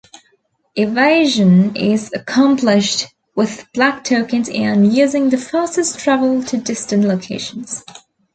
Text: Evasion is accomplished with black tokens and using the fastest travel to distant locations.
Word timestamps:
Evasion 0.75 1.75
is 1.75 2.09
accomplished 2.11 3.05
with 3.35 3.67
black 3.71 4.03
tokens 4.03 4.49
and 4.49 4.91
using 4.91 5.29
the 5.29 5.37
fastest 5.37 5.99
travel 5.99 6.41
to 6.43 6.57
distant 6.57 7.03
locations. 7.03 7.83